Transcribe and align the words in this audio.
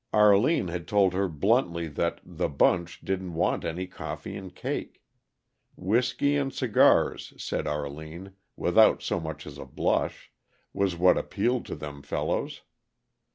Arline 0.13 0.67
had 0.69 0.87
told 0.87 1.13
her 1.13 1.27
bluntly 1.27 1.87
that 1.87 2.21
"the 2.25 2.49
bunch" 2.49 3.01
didn't 3.01 3.35
want 3.35 3.63
any 3.63 3.85
coffee 3.85 4.35
and 4.35 4.55
cake. 4.55 5.03
Whisky 5.75 6.35
and 6.35 6.51
cigars, 6.51 7.33
said 7.37 7.67
Arline, 7.67 8.33
without 8.55 9.03
so 9.03 9.19
much 9.19 9.45
as 9.45 9.59
a 9.59 9.65
blush, 9.67 10.31
was 10.73 10.95
what 10.95 11.19
appealed 11.19 11.67
to 11.67 11.75
them 11.75 12.01
fellows. 12.01 12.63